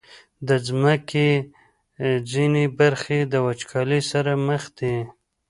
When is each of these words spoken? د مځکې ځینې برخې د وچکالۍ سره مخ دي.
د 0.47 0.49
مځکې 0.81 1.27
ځینې 2.31 2.63
برخې 2.79 3.19
د 3.31 3.33
وچکالۍ 3.45 4.01
سره 4.11 4.31
مخ 4.47 4.63
دي. 4.77 4.95